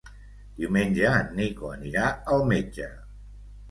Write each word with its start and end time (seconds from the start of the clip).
Diumenge 0.61 1.05
en 1.19 1.31
Nico 1.43 1.71
anirà 1.77 2.09
al 2.35 2.47
metge. 2.57 2.93